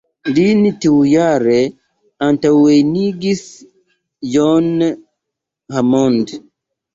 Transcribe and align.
Lin 0.35 0.61
tiujare 0.85 1.57
antaŭenigis 2.27 3.43
John 4.37 4.71
Hammond. 5.77 6.35